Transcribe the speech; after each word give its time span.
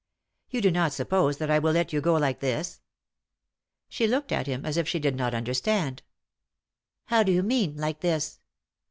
"You 0.49 0.61
do 0.61 0.71
not 0.71 0.93
suppose 0.93 1.37
that 1.37 1.51
I 1.51 1.59
will 1.59 1.73
let 1.73 1.93
you 1.93 2.01
go 2.01 2.15
like 2.15 2.39
this?" 2.39 2.81
She 3.87 4.07
looked 4.07 4.31
at 4.31 4.47
him 4.47 4.65
as 4.65 4.75
if 4.75 4.87
she 4.87 4.97
did 4.97 5.15
not 5.15 5.35
understand." 5.35 6.01
How 7.11 7.21
do 7.21 7.31
you 7.31 7.43
mean— 7.43 7.77
like 7.77 7.99
this 7.99 8.39